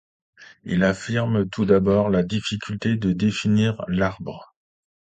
Il 0.63 0.83
affirme 0.83 1.47
tout 1.47 1.63
d'abord 1.63 2.09
la 2.09 2.23
difficulté 2.23 2.95
de 2.97 3.13
définir 3.13 3.85
l'arbre. 3.87 4.55